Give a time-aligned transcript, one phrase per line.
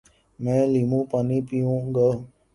[0.39, 2.09] میں لیموں پانی پیوں گا